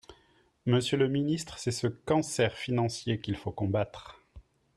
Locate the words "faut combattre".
3.35-4.19